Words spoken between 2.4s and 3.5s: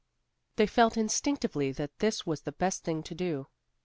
the best thing to do.